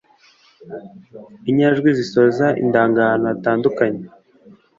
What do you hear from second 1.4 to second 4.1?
inyajwi zisoza indangahantu hatandukanye